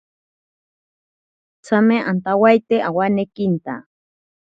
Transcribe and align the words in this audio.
Tsame 1.63 1.97
antawaite 2.11 2.75
awanekinta. 2.87 3.73